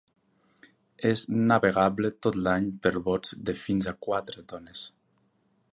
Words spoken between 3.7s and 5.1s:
a quatre tones.